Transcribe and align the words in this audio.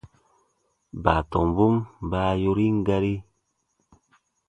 Baatɔmbun 1.03 1.75
baa 2.09 2.31
yorin 2.41 2.77
gari. 2.87 3.13